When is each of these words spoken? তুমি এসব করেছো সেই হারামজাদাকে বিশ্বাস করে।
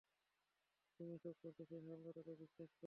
তুমি 0.99 1.11
এসব 1.17 1.33
করেছো 1.39 1.63
সেই 1.69 1.81
হারামজাদাকে 1.81 2.33
বিশ্বাস 2.35 2.69
করে। 2.69 2.79